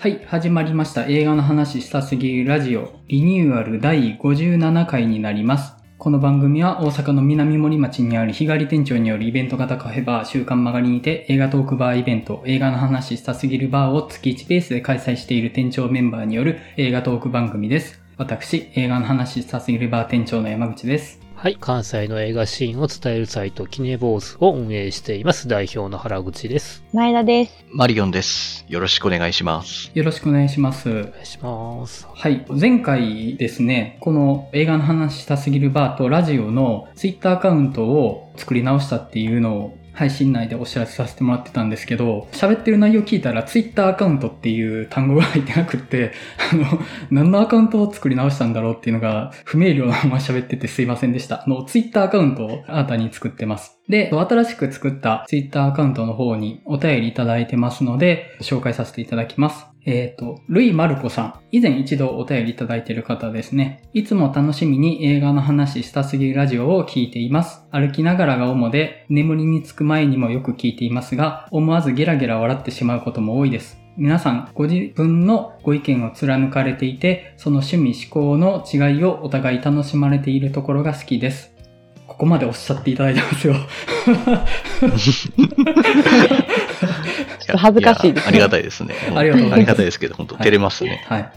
[0.00, 1.04] はい、始まりました。
[1.04, 5.74] 映画の話したすぎるラジオ、リニューアル第57回になります。
[5.98, 18.00] この番組は大阪の南森町にある日帰り店長によるイベント型カフェバー週刊曲がりにて映画トークバーイベント映画の話したすぎるバーを月1ペースで開催している店長メンバーによる映画トーク番組です。
[18.16, 21.20] 私、映画の話したすぎるバー店長の山口です。
[21.40, 21.56] はい。
[21.58, 25.48] 関西の映画シーンを伝えるサイト、キネボーズを運営しています。
[25.48, 26.84] 代表の原口です。
[26.92, 27.64] 前田です。
[27.72, 28.66] マリオンです。
[28.68, 29.90] よろしくお願いします。
[29.94, 30.90] よろしくお願いします。
[30.90, 32.06] お願いします。
[32.12, 32.44] はい。
[32.50, 46.12] 前回ですね、この映画の話したすぎるバーとラジオのツイッターアカウントを作り直したっていうのを配信内でお知らせさせてもらってたんですけど、喋ってる内容聞いたら Twitter アカウントっていう単語が入ってなくって、
[46.50, 46.64] あの、
[47.10, 51.44] 何のアカウントを作り直したんだろうっていうのが不明瞭なまま喋っててすいませんでした。
[51.44, 53.78] あの、Twitter アカウントを新たに作ってます。
[53.90, 59.69] で、新しく作った Twitter アカウントの方にお便りいただいてますので、紹介させていただきます。
[59.84, 61.34] えっ、と、ルイ・マルコさん。
[61.52, 63.82] 以前一度お便りいただいている方ですね。
[63.92, 67.66] いつも楽しみに映画の話したすぎるラジオを聞いています。
[67.70, 73.80] 歩きながらが主で、眠りにつく前にもよく聞いていますが、思わずゲラゲラ笑ってしまうことも多いです。
[73.96, 81.59] 皆さん、ご自分のご意見を貫かれていて、その趣味思考の違いをお互い楽しまれているところが好きです。
[82.10, 83.54] ここまでおっしゃっていただいてますよ。
[87.46, 88.94] と恥ずかしいですねやありがたいですね。
[89.14, 91.04] ありがとうございますありがたいですけど、本当はい照れますね。
[91.06, 91.22] はい。
[91.22, 91.32] あ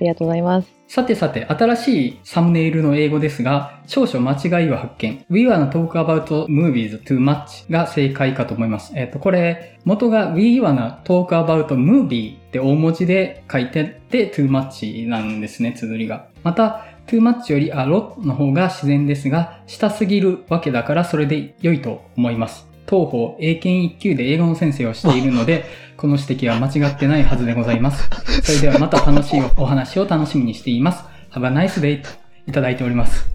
[0.00, 0.72] りがとうございます。
[0.88, 5.26] さてさて、新しいサムネイルの英語ですが、少々間違いを発見。
[5.28, 8.92] We wanna talk about movies too much が正解かと思います。
[8.96, 16.28] えっ、と、これ、元が We wanna talk about movie って大文字で書いてあって too much なんですね、綴りが。
[16.42, 22.66] また、too much より a lot の方が自然ですが、したすぎるわけだからそれで良いと思います。
[22.86, 25.64] 当方、英検1級で英語の先生をしているので、
[25.96, 28.08] この指摘は間違ってないはずでございます。
[28.42, 31.04] それではまた楽しいお話を楽しみにしています。
[31.32, 32.08] Have a nice day と
[32.46, 33.26] いただいております。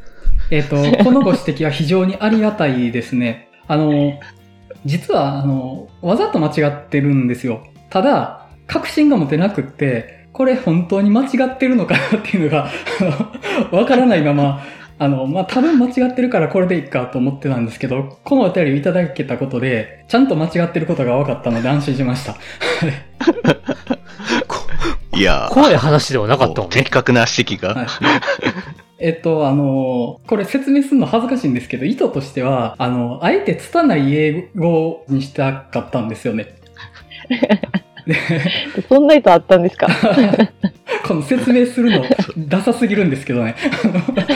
[0.52, 3.50] えっ、と、 このご指摘は非常にありがたいですね。
[3.68, 4.20] あの、
[4.86, 7.64] 実は、あの、わざと間違ってるんですよ。
[7.90, 12.72] ただ、確信が持てなくって、これ本当に間違ってるのかなっていうのが、あ
[13.72, 14.64] のわからないまま、
[15.00, 22.36] あの、まあ、多分間違ってるからこれでいいかと思ってたんですけど、このお便りをいただけたことで、ちゃんと間違ってることが分かったので安心しました。
[25.18, 26.90] いやー、怖い話ではなかったもんね的。
[26.90, 27.74] 確な指摘が。
[27.74, 27.88] はい。
[29.00, 36.56] えっと、あの、これ説明するの恥ずかしいんですけど、意図としては、あの、あえて拙い英語にしたかったんですよね。
[38.10, 38.16] で
[38.90, 39.88] そんな意図あったんですか？
[41.08, 42.04] この説明するの、
[42.48, 43.56] ダサすぎるんですけどね。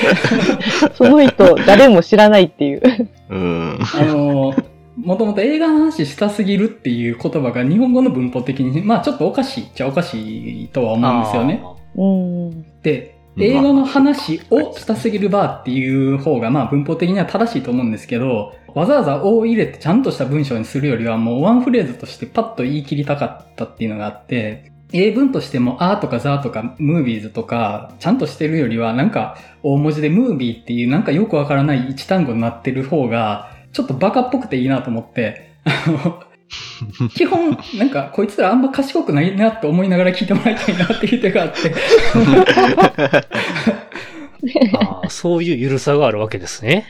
[0.95, 1.33] その意図、
[1.65, 2.81] 誰も知らないっていう。
[3.29, 3.79] うん。
[3.99, 4.53] あの、
[4.97, 11.63] もともと映画の話したすぎるっていう言葉が日本語の文法的に、まあちょっとおかしいっちゃおかしいとは思うんですよね。
[11.95, 12.65] うん。
[12.83, 36.21] で、映画の話をしたすぎるバーっていう方が、まあ文法的には正しいと思うんですけど、わざわざ「お」を入れてちゃんとした文章にするよりは、もうワンフレーズとしてパッと言い切りたかったっていうのがあって、英文としても、あーとかザーとか、ムービーズとか、ちゃんとしてるよりは、なんか、大文字でムービーっていう、なんかよくわからない一単語になってる方が、ちょっとバカっぽくていいなと思って、あの、
[37.09, 41.73] 基本、なんか、こいつらあんま賢くないなって思いながら聞いてもらいたいなっていう手があって、
[44.77, 46.85] あーそういう緩さがあるわけですね。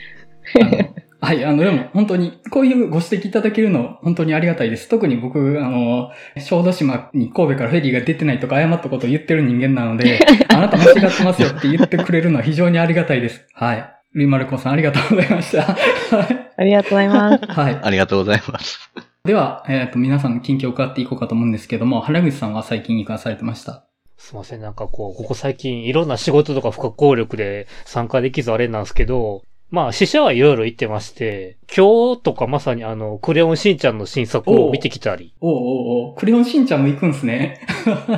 [1.24, 4.88] はい、あの、でも本当に、こういうご指摘いただけるの、本当にありがたいです。
[4.88, 13.46] 特に僕、あの、小豆島に神戸からフェリーが出てないとか誤ったことを言ってる人間なので、 あなた間違ってますよって言ってくれるのは非常にありがたいです。
[13.54, 13.90] はい。
[14.12, 15.62] ルイマルコさんありがとうございました。
[15.62, 15.76] は
[16.30, 17.46] いありがとうございます。
[17.46, 17.78] はい。
[17.82, 18.90] ありがとうございます。
[19.24, 23.84] では、えっ、と、皆さんの近況を伺っていこうかと思うんですけども、原口さんは最近いかがされてました？
[24.18, 24.60] すいません。
[24.60, 29.42] なんかこう、ここ最近いろんな仕事とか不可抗力で参加できずあれなんですけど、
[29.74, 37.66] まあ、死者はいろいろ言ってまして、今日とかまさにあの、クレヨンしんちゃんの新作を見てきたり、おうおうおうクレヨンしんちゃんも行くんすね。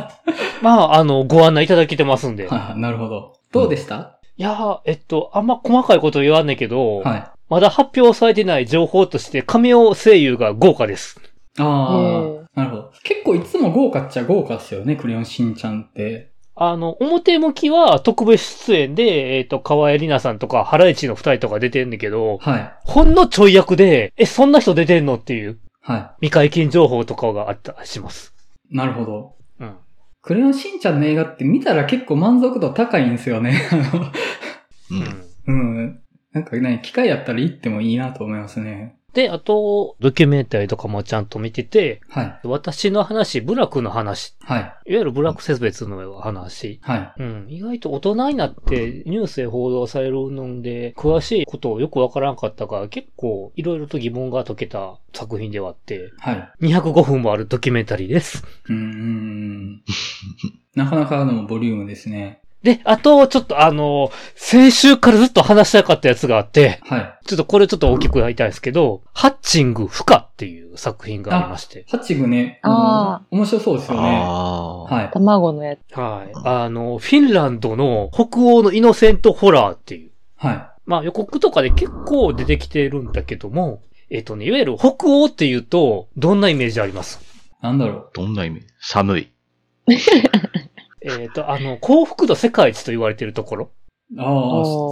[0.61, 2.47] まあ、あの、ご案内いただけてますんで。
[2.47, 3.33] はいはい、なるほど。
[3.53, 7.25] どうでした、いやー、えっと、あんま細かいこと言わんねんけど、はい。
[7.49, 11.19] まだ発表されてない情報として、亀尾声優が豪華です。
[11.59, 12.93] あへあ、なるほど。
[13.03, 16.33] 結構いつも豪華っちゃ豪華っすよね、クレヨンしんちゃんって。
[16.59, 22.75] あの、表向きは特別出演で、えっ、と、河合里奈さんとか、ハライチの二人とか出てんだけど、はい。
[22.83, 28.35] ほんのちょい役で、え、そんな人出てんのっていう、は未解禁情報とかがあったりします。
[28.71, 28.77] い。
[28.77, 29.37] なるほど。
[29.61, 29.77] うん。
[30.23, 33.69] クレヨンしんちゃんの映画って見たら結構満足度高いんですよね。
[33.71, 34.13] あのう。
[34.93, 35.81] うんん。
[35.81, 36.01] うん。
[36.33, 38.96] なんかね、機会やったら行ってもいいなと思いますね。
[39.17, 42.41] で、あと、ドキュメンタリーとかもちゃんと見てて、はい。
[42.45, 44.61] 私の話、部落の話、はい。
[44.61, 46.81] いわゆる部落節別の話。
[46.83, 47.23] はい。
[47.23, 47.47] うん。
[47.49, 56.67] 意外と大人になってニュースで報道されるので、詳しいことをよくわからんかったから、結構いろいろと疑問が解けた作品ではあって、はい。
[56.67, 58.45] 205分もあるドキュメンタリーです。
[58.69, 59.83] うーん。
[60.77, 62.43] なかなかのボリュームですね。
[62.67, 67.19] で、あと、ちょっとあの、先週からずっと話したかったやつがあって、はい。
[67.25, 71.85] ちょっとこれちょっと大きくやりたいんですけど、ハッチング不可っていう作品がありまして。
[71.89, 74.03] ハッチングね、あの面白そうですよね。
[74.03, 74.83] ああ。
[74.83, 75.11] はい。
[75.13, 75.81] 卵のやつ。
[75.97, 76.33] はい。
[76.45, 80.11] あの、フィンランドの北欧のイノセントホラーっていう。
[80.35, 83.81] はまあ予告とかで結構出てきてるんだけども、
[84.11, 87.21] えっ、とね、いわゆる北欧っていうと、どんなイメージあります？
[87.63, 87.65] い。
[87.65, 88.11] なんだろう。
[88.13, 89.31] どんな意味寒い。
[91.07, 93.71] えっ、と、あの、幸福度世界一と言われてるところ。
[94.19, 94.27] ああ、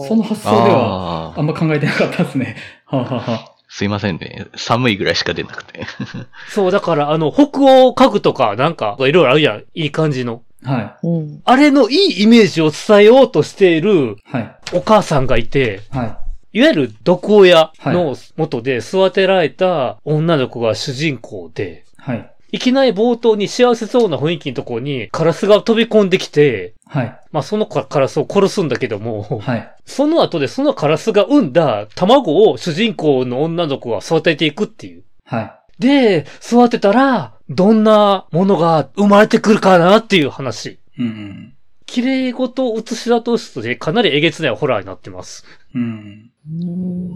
[0.06, 2.56] その発想では、あんま考えてなかったですね。
[2.87, 4.46] はあ、はあはあ、すいませんね。
[4.55, 5.84] 寒いぐらいしか出なくて。
[6.49, 9.64] そう、だからあの、北欧家具とかなんか、いろいろあるじゃん。
[9.75, 10.43] いい感じの。
[10.62, 11.43] はうん。
[11.44, 14.16] あれのいいイメージを伝えようとしているい。
[14.25, 14.56] はい。
[14.72, 16.05] お母さんがいて、は
[16.52, 22.02] いわゆる毒親の元で育てられた女の子が主人公で、い。
[22.11, 22.33] はい。
[22.54, 27.20] いきなり冒頭に幸せそうな雰囲気のところにカラスが飛び込んできて、はい。
[27.32, 29.74] まあそのカラスを殺すんだけども、はい。
[29.84, 35.02] その後でそのカラスが産んだ卵を主人公の女の子が育てていくっていう。
[35.24, 35.52] はい。
[35.80, 40.78] で、育てたら、どんなものが生まれてくるかなっていう話。
[40.96, 41.54] うん
[41.86, 45.44] 綺麗事を映し出としてかなりえげつないホラーになってます。
[45.74, 45.82] うん。
[45.82, 46.62] うん。
[46.62, 47.14] うん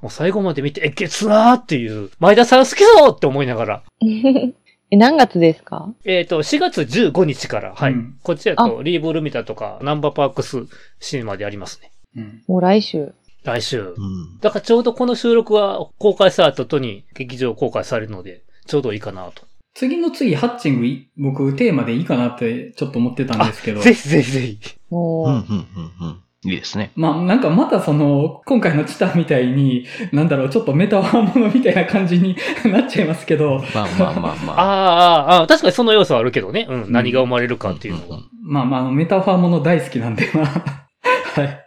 [0.00, 3.82] もう最後まで見てえげつなーっていう、前田さん好きそうって思いながら。
[4.90, 5.92] え、何月ですか？
[6.04, 7.92] えっ、と、4月15日から、はい。
[7.92, 10.66] うんこっちだと、リーブルミタとか、ナンバーパークス
[11.00, 11.92] シネマでやりますね。
[12.16, 12.42] うん。
[12.46, 13.12] もう来週。
[13.44, 13.94] 来週。
[13.96, 14.38] うん。
[14.40, 19.42] だからちょうどこの収録は公開された後に劇場公開されるので、ちょうどいいかなと。
[19.74, 23.80] 次の次、ハッチングい、僕、テーマでいいかなってちょっと思ってたんですけど。
[23.80, 24.58] ぜひぜひぜひ。
[24.90, 26.22] もう、うん、うん、うん、うん。
[26.44, 26.92] いいですね。
[26.94, 34.62] まあ、なんかまたその、今回のチタみたいに、なんだろう、ちょっとメタワーものみたいな感じに なっちゃいますけど、まあまあまあまあ あ。
[34.62, 36.66] あ、ああ、確かにその要素はあるけどね。
[36.68, 36.92] うん。
[36.92, 38.20] 何が生まれるかっていうのは。
[38.40, 40.44] まあまああの、メタファーもの大好きなんで、まあ、
[41.40, 41.64] はい。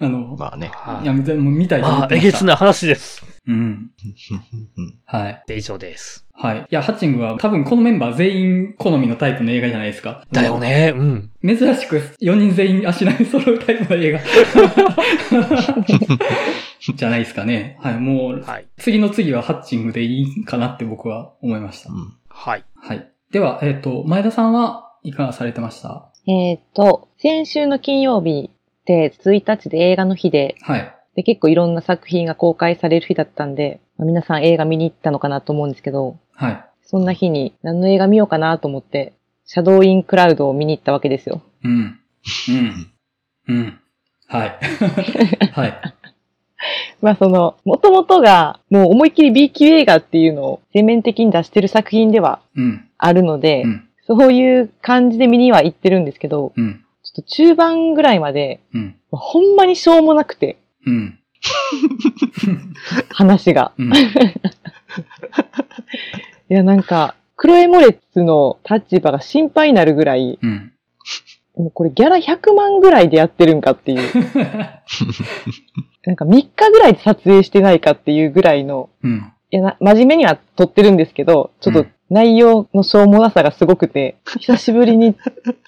[0.00, 0.70] あの、まあね。
[0.74, 2.28] はいいや、でも見たいと思まあ、ってました。
[2.28, 3.31] えげつない話です。
[3.46, 3.56] うん。
[3.56, 3.60] う
[4.82, 5.42] んはい。
[5.46, 6.26] で、以上です。
[6.32, 6.58] はい。
[6.60, 10.24] いや、ハッチングは多分このメンバー全員好みのタイプの映画じゃないですか。
[10.32, 10.58] だよ。
[10.58, 10.92] ね。
[10.96, 11.30] うん。
[11.44, 14.20] 珍しく4人全員足並み揃うタイプの映画。
[16.96, 17.78] じゃないですかね。
[17.80, 17.98] はい。
[17.98, 18.66] もう、はい。
[18.78, 21.92] 次の次はハッチングでいいかなって僕は思いました。
[21.92, 22.64] うんはい。
[22.74, 23.08] はい。
[23.30, 26.10] では、えっ、と、前田さんはいかがされてました？
[26.26, 30.94] えっ、と、先週の金曜日って1日で映画の日で、はい。
[31.14, 36.64] で結構いろんな作品が公開される日だったんで、まあ皆さん映画見に行ったのかなと思うんですけど、はい。
[36.82, 39.14] そんな日に何の映画見ようかなと思って、
[39.44, 41.42] シャドウインクラウドを見に行ったわけですよ。
[41.64, 42.00] うん。
[42.48, 42.92] うん。
[43.48, 43.80] うん。
[44.28, 44.58] はい。
[45.52, 45.74] はい。
[47.02, 52.88] まあその、元々がもう思いっきり B 級映画っていうのを全面的に出してる作品ではうん。
[52.98, 53.88] あるので、うん。
[54.06, 56.84] そういう感じで見には行ってるんですけど、うん。
[57.02, 58.96] ちょっと中盤ぐらいまで、うん。
[59.10, 61.18] ほんまにしょうもなくて、うん。
[63.10, 63.72] 話が。
[63.78, 63.92] うん。
[63.92, 63.96] い
[66.48, 70.72] や、なんか、クロエモレッツの立場が心配になるぐらい、うん。
[71.56, 74.00] もうこれギャラ100万ぐらいでやってるんかっていう、
[76.06, 79.32] なんか3日ぐらいで撮影してないかっていうぐらいの、うん。
[79.50, 85.14] いやな、真面目には撮ってるんですけど、ちょっと内容のしょうもなさがすごくて、久しぶりに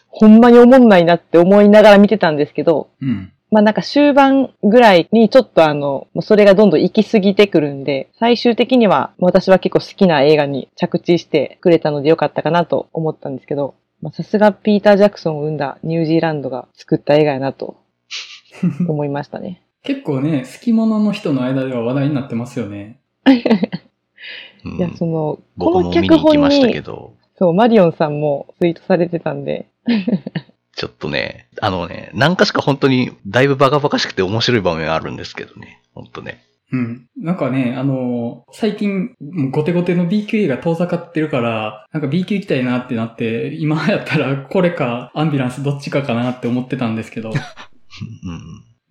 [0.08, 3.33] ほんまに思んないなって思いながら見てたんですけど、うん。
[3.54, 17.76] まあなんか終盤ぐらいにちょっとあの、もうそれがどんどん行き過ぎてくるんで、最終的には私は結構好きな映画に着地してくれたのでよかったかなと思ったんですけど、まあさすがピーター・ジャクソンを生んだニュージーランドが作った映画やなと
[18.88, 19.62] 思いましたね。
[19.84, 22.98] 結構ね、好き者の人の間では話題になってますよね。
[24.64, 29.68] うんいや、その、僕この脚本に、ど、そう、マリオンさんもツイートされてたんで、
[30.74, 35.82] ちょっとね、あのね、何かしか本当にだいぶバカバカしくて面白い場面があるんですけどね。
[35.94, 36.44] 本当ね。
[36.72, 37.08] うん。
[37.16, 47.30] なんかね、あのー最近、もうゴテゴテの B 級映画遠ざかってるから、なんか B 級行きたいなってなって、今やったらこれかアンビュランスどっちかかなって思ってたんですけど。
[47.30, 47.38] うん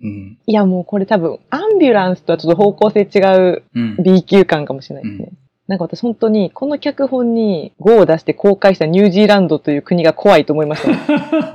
[0.04, 0.38] うん。
[0.46, 3.98] いやもうこれ多分、アンビュランスとはちょっと方向性違ううん。
[4.04, 5.30] B 級感かもしれないですね。
[5.68, 10.98] なんか私本当に、この脚本に5を出して公開したニュージーランドという国が怖いと思いましたね。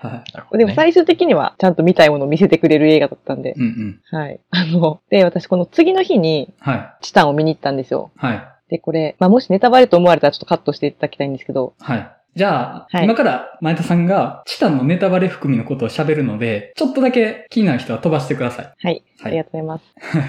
[0.00, 0.58] はい。
[0.58, 3.54] ででも最終的にはちゃんと見たいものを見せてくれる映画だったんで。
[3.56, 4.18] うんうん。
[4.18, 4.40] はい。
[4.50, 6.90] あの、で、私この次の日にはい。
[7.02, 8.10] チタンを見に行ったんですよ。
[8.16, 8.42] はい。
[8.70, 12.10] で、これ、まあ、もしネタバレと思われたらちょっとカットしていただきたいんですけど、はい。
[12.36, 18.66] じゃあ、はい今から前田さんがチタンのネタバレ含みのことを喋るので、ちょっとだけ気になる人は飛ばしてください。
[18.66, 18.76] はい。
[18.84, 19.84] はいありがとうございます。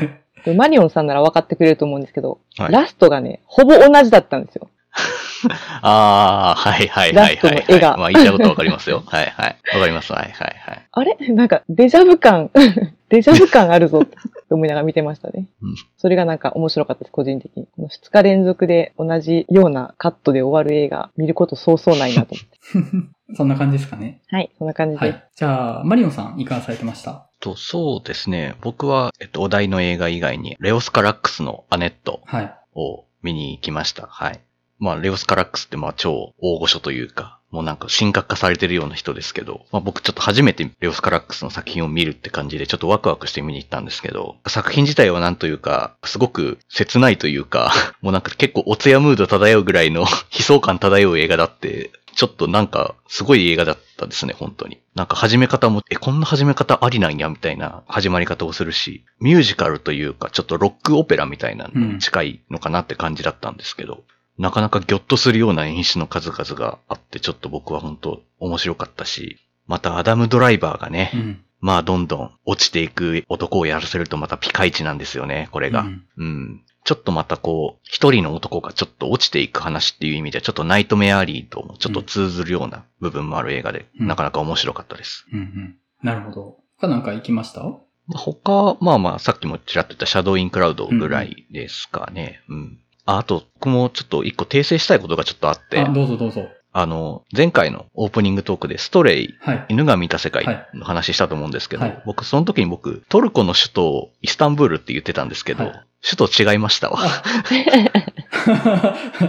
[0.45, 4.67] でマリオンさんなら分かってくれると思うんですけど、はいラストがね、ほぼ同じだったんですよ。
[5.81, 7.99] ああ、はいはいはいはい、ラストの絵がはい。
[7.99, 9.03] まあ言いたいことわかりますよ。
[9.05, 9.57] はいはい。
[9.73, 10.11] わかります。
[10.13, 10.87] はいはいはい。
[10.91, 11.17] あれ？
[11.33, 12.51] なんか、デジャブ感、
[13.09, 14.17] デジャブ感あるぞって
[14.51, 15.47] 思いながら見てましたね。
[15.61, 17.67] うんそれがなんか面白かったです、個人的に。
[17.75, 22.35] この2日連続で同じようなカットで終わる映画、見ることそうそうないなと
[22.73, 23.07] 思って。
[23.35, 24.19] そんな感じですかね。
[24.29, 25.03] はい、そんな感じです。
[25.03, 25.23] はい。
[25.35, 27.27] じゃあ、マリオンさん、いかがされてました？
[27.39, 28.55] と、そうですね。
[28.61, 32.53] 僕は、えっと、お題の映画以外に、レオスカラックスのアネットはい。
[32.75, 34.07] を見に行きました。
[34.07, 34.39] はい。
[34.81, 47.71] まあ、レオスカラックスってまあ超大御所というか、もうなんか神格化されてるような人ですけど、まあ僕ちょっと初めてレオスカラックスの作品を見るって感じでちょっとワクワクして見に行ったんですけど、作品自体はなんというか、すごく切ないというか、
[48.01, 50.01] もうなんか結構おつやムード漂うぐらいの
[50.33, 54.79] 悲壮感漂う映画だって、ちょっとなんかすごい映画だったですね、本当に。
[54.95, 64.03] なんか始め方も、え、こんな始め方ありなんや、みたいな始まり方をするし、ミュージカルというか、ちょっとロックオペラみたいなのに近いのかなって感じだったんですけど、
[64.41, 71.43] なかなかギョッとするような演出の数々があって、ちょっと僕は本当面白かったし、またアダム・ドライバーがね、うん。
[71.59, 75.81] まあどんどん落ちていく男をやらせるとまたピカイチなんですよね、これが。
[75.81, 76.61] うんうん。
[76.83, 85.27] ちょっとまたこう、一人の男がちょっと落ちていく話っていう意味では、ちょっとナイトメアリーともちょっと通ずるような部分もある映画で、うんなかなか面白かったです。
[85.31, 85.75] うんうん。
[86.01, 86.57] なるほど。
[86.79, 87.61] 他なんか行きました？
[88.09, 92.41] 他、まあまあ、さっきもちらっと言ったシャドウインクラウドぐらいですかね。
[92.49, 92.79] うん。
[93.11, 96.47] ああと、僕もちょっと一個訂正したいことがちょっとあって、あ、どうぞどうぞ。
[96.73, 99.65] あの、前回のオープニングトークでストレイ、はい。
[99.67, 106.97] 犬が見た世界はいの話したと思うんですけど、はい僕、その時に僕、トルコの首都をイスタンブールって言ってたんですけど、はい首都違いましたわ。
[106.99, 107.23] あ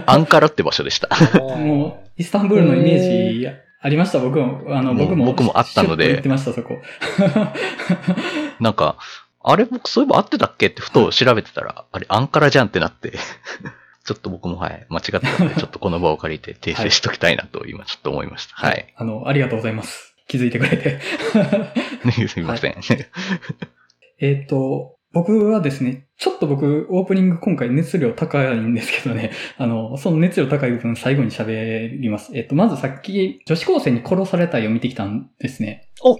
[0.11, 1.07] アンカラって場所でした。
[1.37, 4.63] もう、イスタンブールのイメージありました、僕も。
[4.75, 5.25] あの、僕も。
[5.25, 6.81] 僕もあったのでってました、そこ。
[8.59, 8.95] なんか、
[9.43, 13.13] あれ僕そういえば合ってたっけってふと調べてたら、あれアンカラじゃんってなって、
[14.05, 18.55] ちょっと僕もはい、間違ってたので、ちょっとこの場を借りて訂正しときたいなと今ちょっと思いました。
[18.55, 18.93] はい。
[18.95, 20.15] あの、ありがとうございます。
[20.27, 20.99] 気づいてくれて。
[22.27, 22.75] すみません。
[24.19, 32.31] えっと、僕はですね、ちょっと僕、オープニング今回熱量高いんですけどね、あの、その熱量高い部分最後に喋ります。
[32.33, 35.89] えっと、まずさっき、女子高生に殺されたいを見てきたんですね。
[36.01, 36.15] お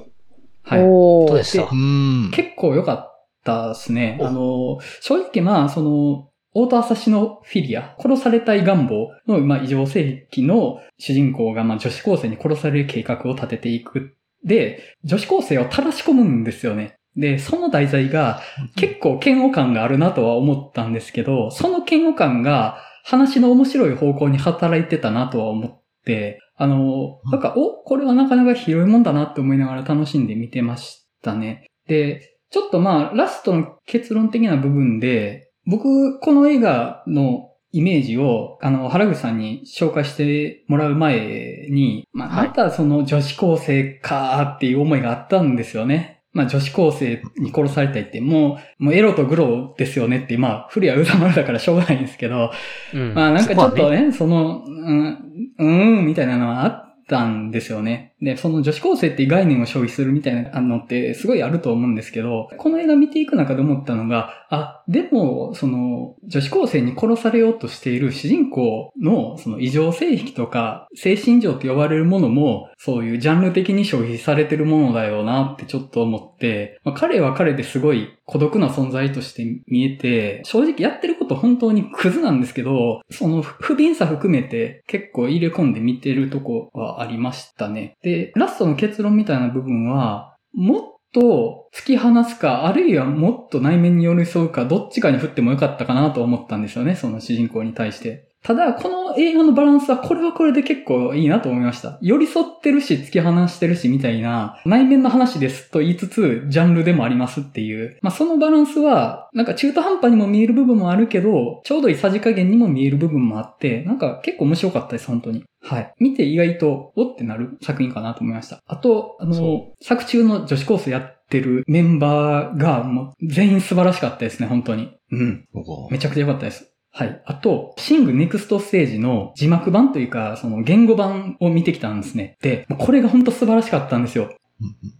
[0.64, 0.82] はい。
[0.84, 2.32] おーどうでしたうーん。
[2.32, 3.13] 結構良かっ
[3.44, 4.18] たですね。
[4.22, 14.16] おあの、正直まあ、その、大田朝のフィギュア、殺されたい願望の、まあ、異常性癖の主人公が、まあ、女子高生に殺される計画を立てていく。
[14.44, 16.96] で、女子高生を垂らし込むんですよね。
[17.16, 18.42] で、その題材が
[18.76, 31.66] 結構嫌悪感があるなとは思ったんですけど、その嫌悪感が話の面白い方向に働いてたなとは思って、あの、なんか、お、これはなかなか広いもんだなって思いながら楽しんで見てましたね。
[31.88, 42.48] で、ちょっとまあ、ラストの結論的な部分で、僕、この映画のイメージを、あの、原口さんに紹介してもらう前に、まあ、はい。
[42.50, 46.22] またその女子高生かっていう思いがあったんですよね。
[46.32, 52.52] まあ女子高生に殺されたいって、もう、もうエロとグロですよねって、まあ、古谷宇佐丸だからしょうがないんですけど、
[52.94, 53.16] うん。
[53.16, 55.20] まあなんかちょっとねね、その、うん、
[55.58, 58.14] うーん、みたいなのはあったんですよね。
[58.22, 87.96] で、その女子高生って概念を消費するみたいなのってすごいあると思うんですけど、この映画見ていく中で思ったのが、あ、でも、その、女子高生に殺されようとしている主人公の、その異常性癖とか、精神上と呼ばれるものも、そういうジャンル的に消費されてるものだよなってちょっと思って、まあ、彼は彼ですごい孤独な存在として見えて、正直やってること本当にクズなんですけど、その不憫さ含めて結構入れ込んで見てるとこはありましたね。
[88.02, 98.33] で、ラストの結論みたいな部分は、もっと突き放すか、あるいはもっと内面に寄り添うか、どっちかに振ってもよかったかなと思ったんですよね、その主人公に対して。
[98.44, 101.98] ただ、この映画のバランスは、これはこれで結構いいなと思いました。
[102.02, 107.98] 寄り添ってるし、突き放してるし、みたいな、内面の話ですと言いつつ、ジャンルでもありますっていう。
[108.02, 115.46] まあ、そのバランスは、なんか中途半端にも見える部分もあるけど、ちょうどいいさじ加減にも見える部分もあって、なんか結構面白かったです、本当に。
[115.62, 115.94] はい。
[116.00, 118.60] 見て意外と、おってなる作品かなと思いました。
[118.66, 124.92] あと、あのそ、作中の女子高生やってるメンバーが、もう全員素晴らしかったですね、本当に。
[125.12, 125.46] うん。
[125.54, 126.73] おめちゃくちゃ良かったです。
[126.96, 127.22] はい。
[127.26, 132.38] あと、シングネクストステージの字幕版というか、その原語版を見てきたんですね。
[132.42, 134.30] で、これが本当素晴らしかったんですよ。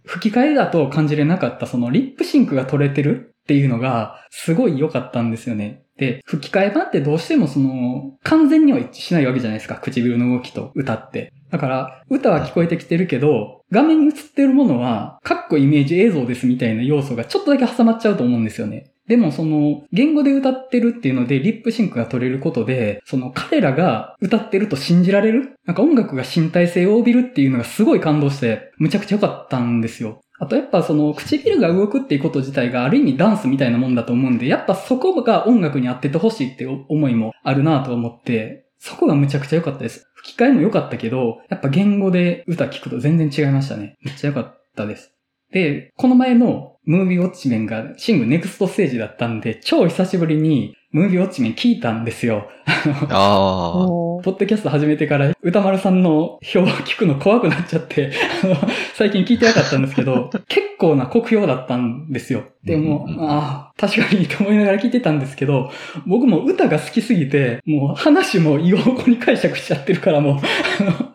[0.04, 5.84] 吹き替えだと感じれなかったそのリップシンクが取れてるっていうのがすごい良かったんですよね。
[5.96, 9.76] で、吹き替え版ってどうしてもその完全には一致しないわけじゃないですか。
[9.76, 11.32] 唇の動きと歌って。
[11.50, 18.90] だから、歌は聞こえてきてるけど、画面に映ってるものは、かっこイメージ映像ですみたいな要素がちょっとだけ挟まっちゃうと思うんですよね。
[19.06, 25.56] でもその、原語で歌ってるっていうので、リップシンクが取れることで、その彼らが歌ってると信じられる？
[25.66, 30.20] なんか音楽が身体性を帯びるっていうのがすごい感動して、むちゃくちゃ良かったんですよ。
[30.40, 40.06] あとやっぱその唇が動くっていうこと自体がある意味ダンスみたいなもんだと思うんで、やっぱそこが音楽に合っててほしいって思いもあるなと思って、そこがむちゃくちゃ良かったです。
[40.16, 43.96] 吹き替えも良かったけど、やっぱ言語で歌聞くと全然違いましたね。
[44.02, 45.13] めっちゃ良かったです。
[45.54, 52.48] で、この前のムービーウォッチメンがシングネクストステージだったんで、超久しぶりにムービーウォッチメン聞いたんですよ。
[52.66, 54.04] ああ。
[54.24, 58.10] ポッドキャスト始めてから歌丸さんの表を聞くの怖くなっちゃって、
[58.42, 58.56] あ の
[58.94, 62.42] 最近聞いてなかったんですけど、 結構な酷評だったんですよ。
[62.64, 65.70] でもうんうん、うんああ、確かにと思いながら聞いてたんですけど、
[66.04, 70.36] 僕も歌が好きすぎて、もう話も異方向に解釈しちゃってるからもう、
[70.80, 71.13] あのもう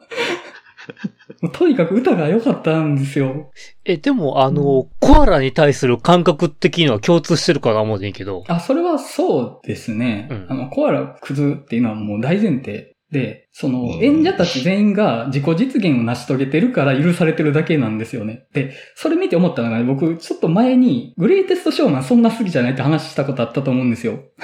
[1.48, 3.51] とにかく歌が良かったんですよ。
[3.86, 8.43] え、でも、あの、コアラに対する感覚的には共通してるかな思うねんけど。
[8.48, 10.27] あ、それはそうですね。
[10.29, 18.46] うんあの、コアラクズっていうのはもう大前提で、そのうん演者たち全員が自己実現を成し遂げてるから許されてるだけなんですよね。
[18.54, 24.20] で、それ見て思ったのがね、僕ちょっと前にグレイテストショーマンそんな好きじゃないって話したことあったと思うんですよ。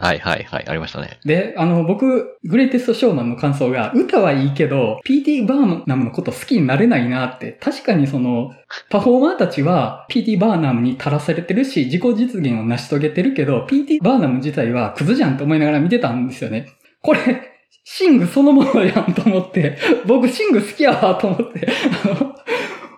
[0.00, 0.64] はいはいはい。
[0.68, 1.18] ありましたね。
[1.24, 8.52] で、あの、僕、グレイテストショーマンの感想が、歌はいいけど、PT バーナムのこと好きになれないなって、確かにその、
[8.90, 16.68] パフォーマーたちは PT バーナムに垂らされてるし、自己実現を成し遂げてるけど、PT バーナム自体はクズじゃんって思いながら見てたんですよね。
[17.02, 17.57] これ、
[17.90, 21.66] シングそのものやんと思って、僕シング好きやわと思って、
[22.04, 22.34] あ の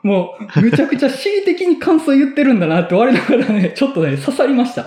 [0.02, 4.86] もう、めちゃくちゃ恣意的に感想言ってるんだなって我ながらね、ちょっとね、刺さりました。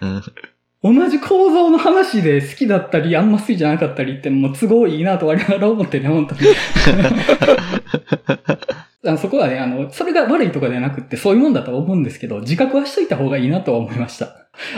[0.00, 0.94] うん。
[0.96, 6.40] 同じ構造の話で好きだったり、あんま好きじゃなかったりって、もう都合いいなと我ながら思ってね、本当に。
[9.04, 14.36] あのそこはね、あの、それが悪いとかではなくって、そういうもんだとは思うんですけど、自覚はしといた方がいいなとは思いました。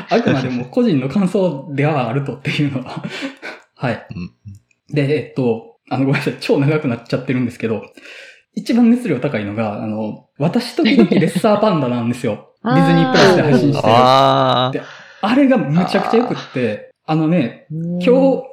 [0.09, 3.03] あくまでも個人の感想ではあるとっていうのは。
[3.75, 4.07] はい。
[4.15, 4.33] うん
[4.91, 7.83] で、えっと、あの、ごめんなさい、超長くなっちゃってるんですけど、
[8.55, 12.53] 一番熱量高いのが、あの、私時々レッサーパンダなんですよ。
[12.65, 13.95] ディズニープラスで配信してる。
[13.95, 14.83] あで
[15.21, 18.09] あれがむちゃくちゃ良くって、あのね、今日、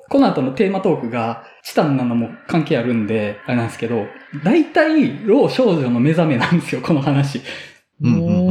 [0.10, 4.08] この後のテーマトークが、チタンなのも関係あるんで、あれなんですけど、
[4.44, 7.42] 大体、老少女の目覚めなんですよ、この話。
[8.02, 8.51] うんう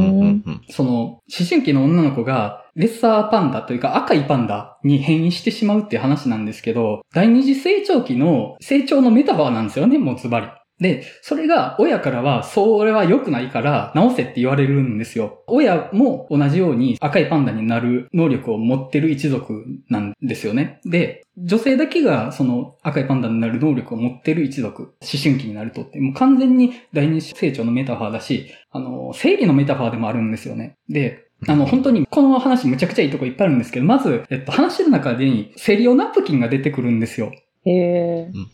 [0.69, 10.47] その、思春期の女の子が、レッサーパンダというか赤いパンダに変異してしまうっていう話なんですけど、第二次成長期の成長のメタバーなんですよね、もうズバリ。
[10.81, 15.43] で、それが親からは、それは良くないから直せって言われるんですよ。
[15.45, 20.81] 親も同じように赤いパンダになる能力を持ってる一族なんですよね。
[20.83, 30.77] で、女性だけがその赤いパンダになる能力を持ってる一族、思春期になるとって、もう完全に第二次成長のメタファーだし、あの、生理のメタファーでもあるんですよね。
[30.89, 37.31] で、あの、本当にこの話むちゃくちゃいいとこいっぱいあるんですけど、まず、えっと、話の中で生理用ナプキンが出てくるんですよ。
[37.65, 38.31] へえ。
[38.33, 38.51] うんうん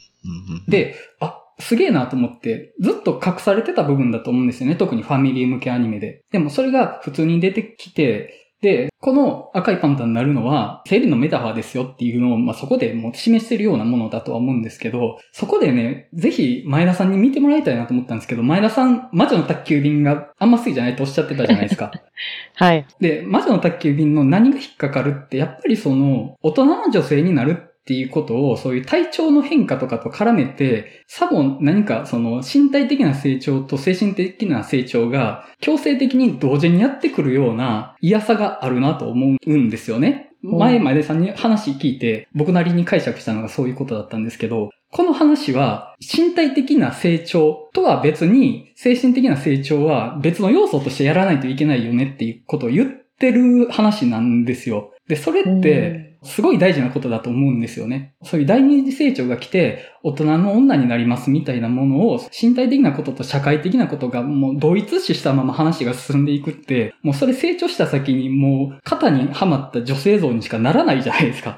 [0.68, 4.76] で、あ、すげえなと思って、ずっと隠されてた部分だと思うんですよね。
[4.76, 6.24] 特にファミリー向けアニメで。
[6.32, 21.92] でもそれが普通に出てきて、で、この赤いパンダになるのは、生理のメタファーですよっていうのを、まあ、そこでもう示してるようなものだとは思うんですけど、そこでね、ぜひ前田さんに見てもらいたいなと思ったんですけど、前田さん、魔女の宅急便があんま好きじゃないとおっしゃってたじゃないですか。
[22.56, 22.86] はい。
[23.00, 27.52] で、魔女の宅急便の何が引っかかるって、やっぱりその、大人の女性になる
[27.88, 40.32] っていうことを、そういう体調の変化とかと絡めて、さも何かその身体的な成長と精神的な成長が強制的に同時にやってくるような嫌さがあるなと思うんですよね。
[40.44, 54.92] うん前、前田さんに話聞いて、僕なりに解釈したのがそういうことだったんですけど、この話は身体的な成長とは別に精神的な成長は別の要素としてやらないといけないよねっていうことを言ってる話なんですよ。
[55.08, 58.14] で、それってすごい大事なことだと思うんですよね。
[58.24, 71.58] そういう第二次成長が来て大人の女になりますみたいなものを身体的なことと社会的なことがもう同一視したまま話が進んでいくって、もうそれ成長した先にもう肩にはまった女性像にしかならないじゃないですか。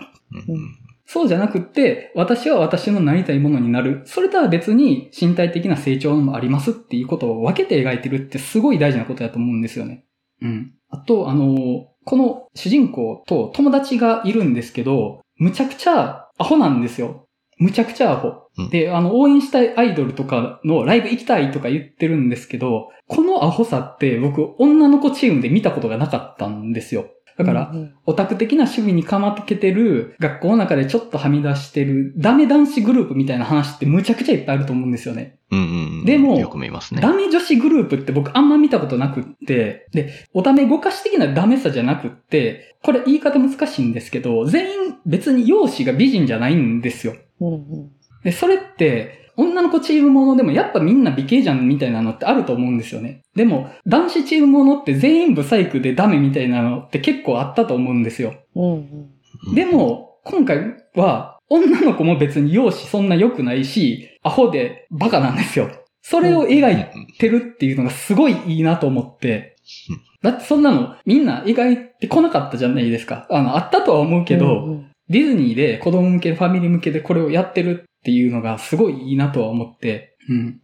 [1.11, 4.03] そうじゃなくって、私は私のなりたいものになる。
[4.05, 10.05] それとは別に身体的な成長もありますっていうことを分けて描いてるってすごい大事なことだと思うんですよね。
[10.41, 10.73] うん。
[10.89, 17.27] あと、あの、この主人公と友達がいるんですけど、むちゃくちゃアホなんですよ。
[17.57, 18.27] むちゃくちゃアホ。
[18.27, 27.05] うんで、あの、応援したいアイドルとかのライブ行きたいとか言ってるんですけど、このアホさって僕、女の子チームで見たことがなかったんですよ。
[27.39, 35.37] だから、うんオタク的な趣味にかまけてる、学校の中でちょっとはみ出してる、ダメ男子グループみたいな話ってむちゃくちゃいっぱいあると思うんですよね。
[35.51, 35.69] うんうんう
[36.01, 36.05] ん。
[36.05, 37.01] でもよく見ますね。
[37.01, 47.13] ダメ女子グループって僕あんま見たことなくって、で、おダメごかし的なダメさじゃなくって、これ言い方難しいんですけど、全員別に容姿が美人じゃないんですよ。
[47.39, 47.91] うんうん
[48.23, 53.21] で、それって、女の子チームものでもやっぱみんな美形じゃんみたいなのってあると思うんですよね。
[53.35, 58.35] でも、男子チームものって全員ブサイクでダメみたいなのって結構あったと思うんですよ。
[58.55, 65.69] うんうんうんで、も、今回は、女の子も別に容姿そんな良くないし、アホでバカなんですよ。
[66.01, 69.55] それを描いてるっていうのがすごいいいなと思って
[69.89, 70.01] うん。
[70.21, 73.27] だってそんなのみんな描いてこなかったじゃないですか。
[73.29, 80.35] あの、あったとは思うけど、うんうんディズニーで子供向け、ファミリー向けでこれをやってるっていうのがすごいいいなとは思って、うん。
[80.35, 80.59] うんうん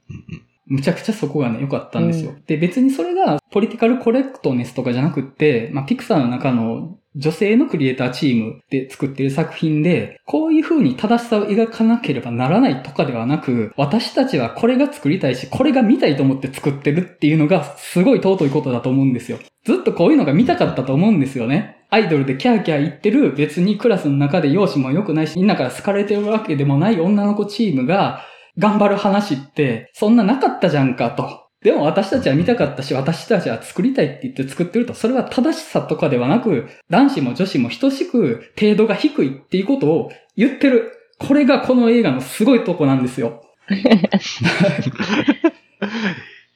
[0.68, 2.34] むちゃくちゃそこがね、良かったんですよ。
[2.48, 19.40] で、別にそれがポリティカルコレクトネスとかじゃなくって、まあ、ピクサーの中の女性のクリエイターチームで作ってる作品で、こういう風に正しさを描かなければならないとかではなく、私たちはこれが作りたいし、これが見たいと思って作ってるっていうのがすごい尊いことだと思うんですよ。
[19.64, 21.75] ずっとこういうのが見たかったと思うんですよね。
[21.90, 28.22] アイドルでキャーキャー言ってる、別にクラスの中で容姿も良くないし、みんなから好かれてるわけでもない女の子チームが、
[28.58, 31.46] 頑張る話って、そんななかったじゃんかと。
[31.62, 40.92] でも私たちは見たかったし、私たちは作りたいって言って作ってると、それは正しさとかではなく、男子も女子も等しく程度が低いっていうことを言ってる。
[41.18, 43.42] これがこの映画のすごいとこなんですよ。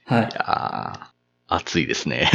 [0.06, 1.09] はい
[1.50, 2.30] 熱いですね。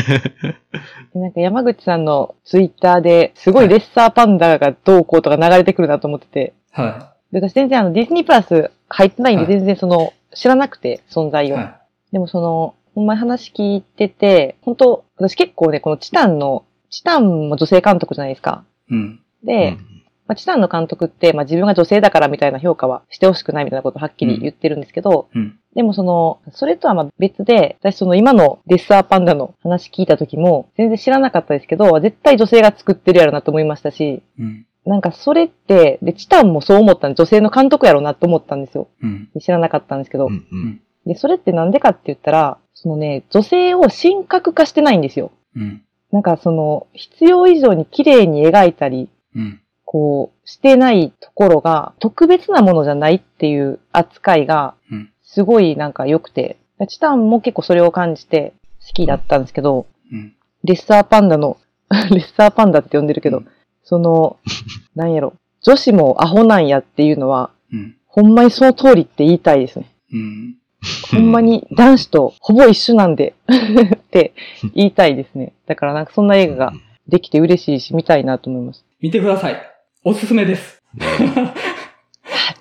[1.14, 11.52] でなんか山口さんのツイッターですごいレッサーパンダがどうこうとか流れてくるなと思ってて、はで私全然あのディズニープラス入ってないんではい全然その知らなくて存在い。
[11.52, 11.56] を。
[11.56, 11.80] は
[12.12, 18.64] でもその、ほんまに話聞いてて、本当私結構ね、このチタンの、チタンも女性監督じゃないですか。
[18.88, 18.94] い。
[18.94, 19.20] うん。
[19.42, 25.58] で、うんまあ、チタンの監督って、まあ、自分が女性だからみたいな評価はしてほしくないみたいなことをはっきり言ってるんですけど、うん。
[25.74, 34.66] でもその、それとはまあ別で、私その今のデッサーパンダの話聞いた時も、全然知らなかったですけど、絶対女性が作ってるやろなと思いましたし、うん。
[34.86, 38.88] なんかそれって、で、チタンもそう思ったんで、女性の監督やろうなと思ったんですよ。
[39.02, 39.30] うん。
[39.34, 40.26] で知らなかったんですけど。
[40.26, 45.32] うんうんで、それってなんでかって言ったら、そのね、女性を神格化してないんですよ。
[45.54, 45.82] うん。
[46.12, 49.60] なんかその、必要以上に綺麗に描いたり、うん。
[49.94, 56.56] こう、してないところが、特別なものじゃないっていう扱いがうん、すごいなんか良くて、
[56.88, 58.54] チタンも結構それを感じて
[58.84, 60.34] 好きだったんですけど、うん。
[60.64, 61.58] レッサーパンダの、
[62.10, 63.48] レッサーパンダって呼んでるけど、うん
[63.84, 64.38] その、
[64.96, 67.96] なんやろ、女子もアホなんやっていうのは、うん。
[68.06, 69.86] ほんまにその通りって言いたいですね。
[70.12, 70.56] うん。
[71.12, 73.34] ほんまに男子とほぼ一緒なんで
[73.94, 74.32] って
[74.74, 75.52] 言いたいですね。
[75.66, 76.72] だからなんかそんな映画が
[77.06, 78.84] できて嬉しいし見たいなと思います。
[79.00, 79.73] 見てください。
[80.06, 80.82] おすすめです。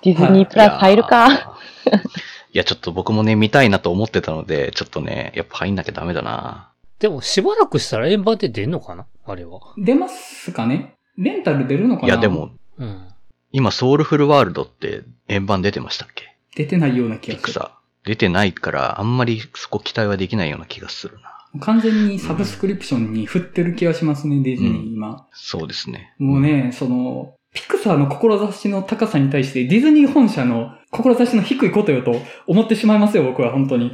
[0.02, 1.28] ディズニープラス入るか。
[2.52, 6.70] いや、ちょっと僕もね、見たいなと思ってたので、ちょっとね、やっぱ入んなきゃダメだな。
[7.00, 9.04] でもしばらくしたら円盤で出んのかな？
[9.26, 9.60] あれは。
[9.76, 10.94] 出ますかね？
[11.18, 12.08] レンタル出るのかな？
[12.08, 13.08] いや、でも、うん。
[13.52, 16.34] 今、ソウルフルワールドって円盤出てましたっけ？
[16.56, 17.36] 出てないような気がする。
[17.36, 17.70] ピクサー。
[18.06, 21.33] 出てないから、あんまりそこ期待はできないような気がするな。
[21.60, 25.26] 完全にサブスクリプションに振ってる気がしますね、ディズニー、うん今。
[25.32, 26.14] そうですね。
[26.18, 33.92] もうね、その、ピクサーの志の高さに対して、ディズニー本社の志の低いことよと思ってしまいますよ、僕は、本当に。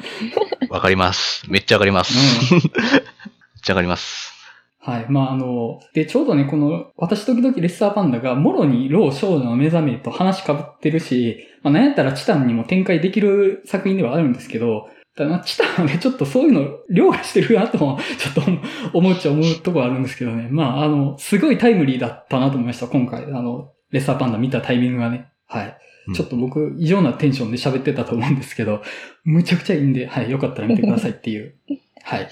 [0.70, 1.44] わかります。
[1.50, 2.52] めっちゃわかります。
[2.54, 2.62] めっ
[3.62, 4.36] ちゃわかります。
[4.86, 5.06] はい。
[5.08, 18.42] まあ、あの、で、ちょうどね、この、私時々レッサーパンダが、もろに老少女の目覚めと話かぶってるし、まあ、なんやったらチタンにも展開できる作品ではあるんですけど、ただまあチタンはね、ちょっとそういうの、凌駕してるなとも、ちょっと
[18.98, 20.48] 思っちゃ思うところあるんですけどね。
[20.50, 23.24] まあ、あの、すごいタイムリーだったなと思いました、今回。
[23.24, 25.28] あの、レッサーパンダ見たタイミングがね。
[25.46, 25.66] はい。
[25.68, 28.80] うんちょっと僕、異常なテンションで喋ってたと思うんですけど、
[29.24, 31.56] むちゃくちゃいいんで、はい、よかったら見てくださいっていう。
[32.04, 32.22] はい。
[32.22, 32.26] っ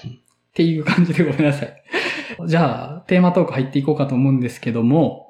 [0.54, 1.82] ていう感じでごめんなさい。
[2.46, 5.22] じゃあ、テーマトーク入っていこうかと思うんですけども、